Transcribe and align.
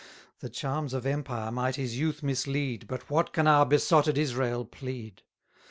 The 0.39 0.49
charms 0.49 0.95
of 0.95 1.05
empire 1.05 1.51
might 1.51 1.75
his 1.75 1.95
youth 1.99 2.23
mislead, 2.23 2.87
But 2.87 3.07
what 3.07 3.31
can 3.33 3.45
our 3.47 3.67
besotted 3.67 4.17
Israel 4.17 4.65
plead? 4.65 5.21